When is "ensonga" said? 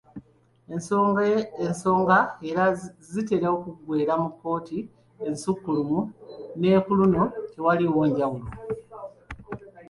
1.67-2.17